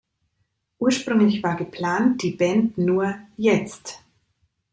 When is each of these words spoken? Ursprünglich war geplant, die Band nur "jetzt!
Ursprünglich 0.79 1.43
war 1.43 1.55
geplant, 1.55 2.23
die 2.23 2.31
Band 2.31 2.75
nur 2.75 3.13
"jetzt! 3.37 3.99